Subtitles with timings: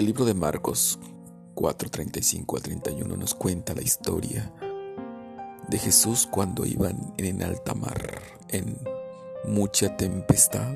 [0.00, 0.98] El libro de Marcos
[1.54, 4.50] 4:35 al 31 nos cuenta la historia
[5.68, 8.78] de Jesús cuando iban en alta mar, en
[9.44, 10.72] mucha tempestad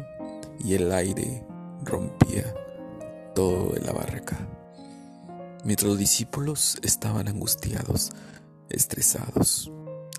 [0.59, 1.43] y el aire
[1.85, 2.55] rompía
[3.35, 4.37] todo en la barca.
[5.65, 8.11] Mientras los discípulos estaban angustiados,
[8.69, 9.73] estresados,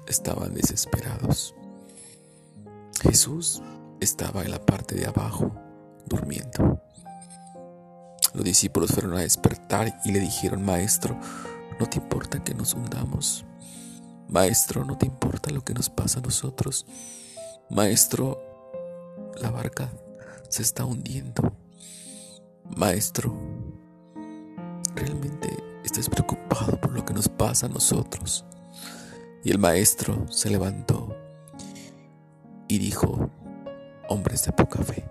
[0.08, 1.54] estaban desesperados.
[3.04, 3.62] Jesús
[4.00, 5.54] estaba en la parte de abajo,
[6.08, 6.85] durmiendo.
[8.36, 11.18] Los discípulos fueron a despertar y le dijeron, Maestro,
[11.80, 13.46] ¿no te importa que nos hundamos?
[14.28, 16.86] Maestro, ¿no te importa lo que nos pasa a nosotros?
[17.70, 18.42] Maestro,
[19.42, 19.90] la barca
[20.50, 21.56] se está hundiendo.
[22.76, 23.34] Maestro,
[24.96, 28.44] ¿realmente estás preocupado por lo que nos pasa a nosotros?
[29.46, 31.16] Y el maestro se levantó
[32.68, 33.30] y dijo,
[34.10, 35.08] hombres de poca fe.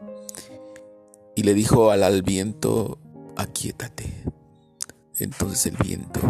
[1.35, 2.99] Y le dijo al, viento,
[3.37, 4.25] aquíétate.
[5.19, 6.21] Entonces el viento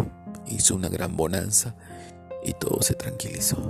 [0.47, 1.75] hizo una gran bonanza
[2.43, 3.69] y todo se tranquilizó.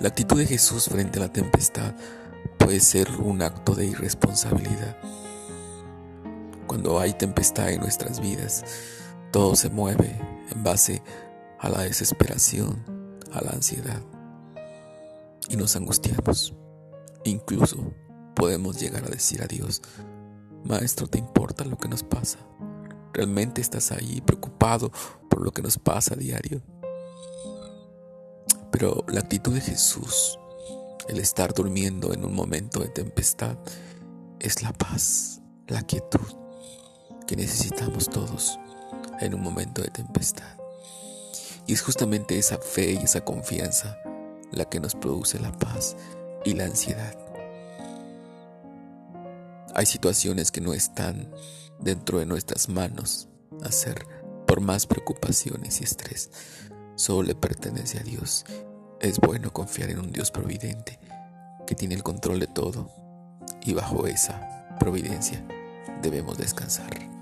[0.00, 1.94] La actitud de Jesús frente a la tempestad
[2.58, 4.96] puede ser un acto de irresponsabilidad.
[6.66, 8.64] Cuando hay tempestad en nuestras vidas,
[9.32, 10.18] todo se mueve
[10.50, 11.02] en base
[11.58, 12.84] a la desesperación,
[13.32, 14.02] a la ansiedad
[15.48, 16.54] y nos angustiamos.
[17.24, 17.92] Incluso
[18.36, 19.82] podemos llegar a decir a Dios,
[20.62, 22.38] Maestro, ¿te importa lo que nos pasa?
[23.12, 24.92] ¿Realmente estás ahí preocupado
[25.28, 26.62] por lo que nos pasa a diario?
[28.70, 30.38] Pero la actitud de Jesús,
[31.08, 33.56] el estar durmiendo en un momento de tempestad,
[34.38, 36.20] es la paz, la quietud
[37.26, 38.60] que necesitamos todos
[39.20, 40.58] en un momento de tempestad.
[41.66, 43.98] Y es justamente esa fe y esa confianza
[44.52, 45.96] la que nos produce la paz
[46.44, 47.25] y la ansiedad.
[49.78, 51.30] Hay situaciones que no están
[51.78, 53.28] dentro de nuestras manos
[53.62, 54.06] hacer
[54.46, 56.30] por más preocupaciones y estrés.
[56.94, 58.46] Solo le pertenece a Dios.
[59.02, 60.98] Es bueno confiar en un Dios providente
[61.66, 62.90] que tiene el control de todo
[63.66, 65.46] y bajo esa providencia
[66.00, 67.15] debemos descansar.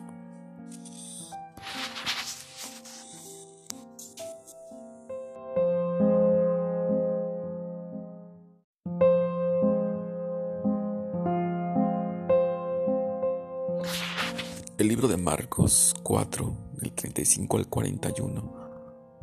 [14.85, 18.53] El libro de Marcos 4, del 35 al 41,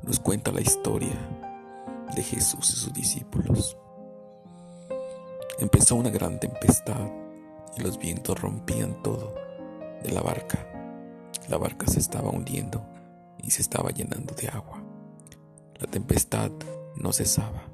[0.01, 1.13] nos cuenta la historia
[2.15, 3.77] de Jesús y sus discípulos.
[5.59, 7.11] Empezó una gran tempestad
[7.77, 9.35] y los vientos rompían todo
[10.01, 10.67] de la barca.
[11.47, 12.83] La barca se estaba hundiendo
[13.37, 14.81] y se estaba llenando de agua.
[15.79, 16.49] La tempestad
[16.95, 17.67] no cesaba.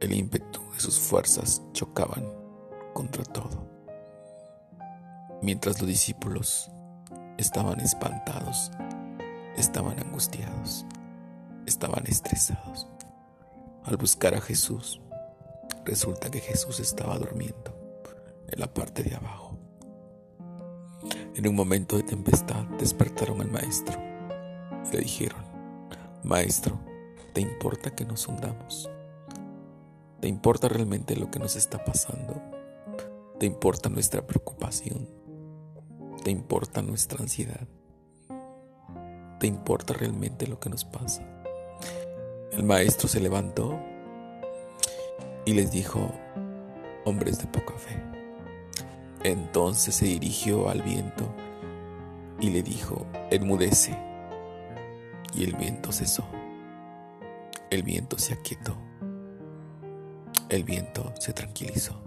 [0.00, 2.30] El ímpetu de sus fuerzas chocaban
[2.92, 3.75] contra todo
[5.42, 6.70] mientras los discípulos
[7.38, 8.70] estaban espantados,
[9.56, 10.86] estaban angustiados,
[11.66, 12.86] estaban estresados.
[13.84, 15.00] Al buscar a Jesús,
[15.84, 17.76] resulta que Jesús estaba durmiendo
[18.48, 19.56] en la parte de abajo.
[21.34, 24.00] En un momento de tempestad despertaron al maestro
[24.86, 25.44] y le dijeron,
[26.22, 26.78] Maestro,
[27.32, 28.90] ¿te importa que nos hundamos?
[30.20, 32.42] ¿Te importa realmente lo que nos está pasando?
[33.38, 35.15] ¿Te importa nuestra preocupación?
[36.26, 37.68] ¿Te importa nuestra ansiedad?
[39.38, 41.22] ¿Te importa realmente lo que nos pasa?
[42.50, 43.78] El maestro se levantó
[45.44, 46.10] y les dijo,
[47.04, 48.02] hombres de poca fe.
[49.22, 51.32] Entonces se dirigió al viento
[52.40, 53.96] y le dijo, enmudece.
[55.32, 56.24] Y el viento cesó.
[57.70, 58.76] El viento se aquietó.
[60.48, 62.05] El viento se tranquilizó.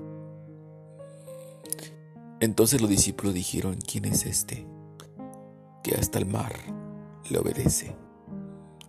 [2.41, 4.65] Entonces los discípulos dijeron, ¿quién es este?
[5.83, 6.53] Que hasta el mar
[7.29, 7.95] le obedece.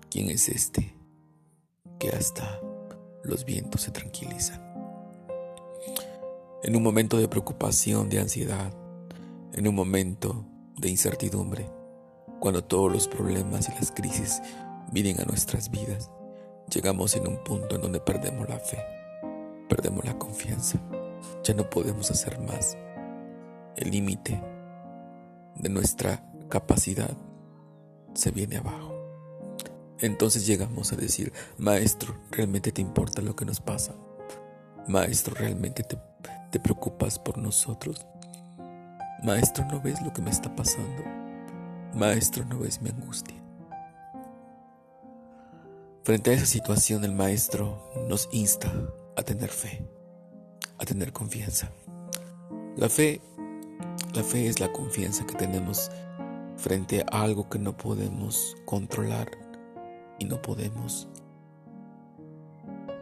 [0.09, 0.94] ¿Quién es este?
[1.99, 2.60] Que hasta
[3.25, 4.63] los vientos se tranquilizan.
[6.63, 8.72] En un momento de preocupación, de ansiedad,
[9.53, 10.45] en un momento
[10.77, 11.69] de incertidumbre,
[12.39, 14.41] cuando todos los problemas y las crisis
[14.92, 16.09] vienen a nuestras vidas,
[16.72, 18.78] llegamos en un punto en donde perdemos la fe,
[19.69, 20.80] perdemos la confianza,
[21.42, 22.77] ya no podemos hacer más
[23.80, 24.41] el límite
[25.56, 27.10] de nuestra capacidad
[28.15, 28.94] se viene abajo.
[29.98, 33.94] Entonces llegamos a decir, Maestro, ¿realmente te importa lo que nos pasa?
[34.86, 38.06] Maestro, ¿realmente te, preocupas por nosotros?
[39.22, 41.03] Maestro, ¿no ves lo que me está pasando?
[41.94, 43.36] Maestro, ¿no ves mi angustia?
[46.03, 48.72] Frente a esa situación, el Maestro nos insta
[49.16, 49.86] a tener fe,
[50.78, 51.71] a tener confianza.
[52.77, 53.21] La fe
[54.15, 55.91] La fe es la confianza que tenemos
[56.57, 59.31] frente a algo que no podemos controlar
[60.19, 61.09] y no podemos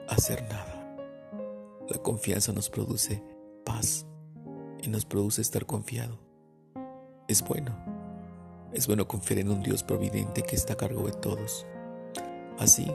[0.09, 0.97] hacer nada.
[1.89, 3.23] La confianza nos produce
[3.65, 4.07] paz
[4.83, 6.19] y nos produce estar confiado.
[7.27, 7.75] Es bueno.
[8.73, 11.67] Es bueno confiar en un Dios providente que está a cargo de todos.
[12.59, 12.93] Así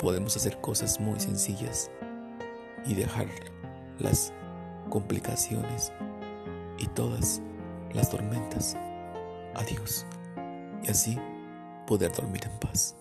[0.00, 1.90] podemos hacer cosas muy sencillas
[2.84, 3.28] y dejar
[3.98, 4.32] las
[4.90, 5.92] complicaciones
[6.78, 7.40] y todas
[7.92, 8.76] las tormentas
[9.54, 10.06] a Dios
[10.82, 11.18] y así
[11.86, 12.96] poder dormir en paz.